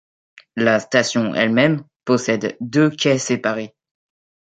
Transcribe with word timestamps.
La 0.55 0.79
station 0.79 1.35
elle-même 1.35 1.83
possède 2.05 2.57
deux 2.59 2.89
quais 2.89 3.19
séparés. 3.19 3.75